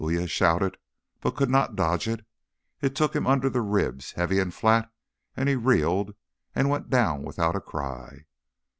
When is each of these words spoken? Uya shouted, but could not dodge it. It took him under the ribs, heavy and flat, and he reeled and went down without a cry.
Uya 0.03 0.25
shouted, 0.25 0.77
but 1.19 1.35
could 1.35 1.51
not 1.51 1.75
dodge 1.75 2.07
it. 2.07 2.25
It 2.81 2.95
took 2.95 3.15
him 3.15 3.27
under 3.27 3.51
the 3.51 3.61
ribs, 3.61 4.13
heavy 4.13 4.39
and 4.39 4.51
flat, 4.51 4.91
and 5.37 5.47
he 5.47 5.55
reeled 5.55 6.15
and 6.55 6.71
went 6.71 6.89
down 6.89 7.21
without 7.21 7.55
a 7.55 7.61
cry. 7.61 8.25